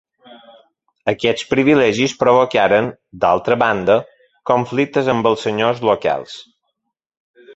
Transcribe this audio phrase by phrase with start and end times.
[1.11, 2.89] Aquests privilegis provocaven,
[3.25, 3.97] d'altra banda,
[4.53, 6.35] conflictes amb els senyors locals.